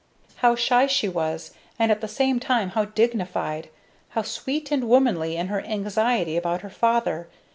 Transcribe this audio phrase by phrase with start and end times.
[0.37, 3.69] How shy she was, and at the same time how dignified;
[4.09, 7.27] how sweet and womanly in her anxiety about her father!